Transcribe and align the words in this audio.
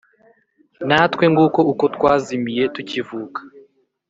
Natwe 0.87 1.25
nguko 1.31 1.59
uko 1.71 1.85
twazimiye 1.95 2.63
tukivuka, 2.75 3.39